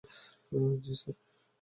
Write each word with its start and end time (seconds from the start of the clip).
জী 0.83 0.93
স্যার! 0.99 1.15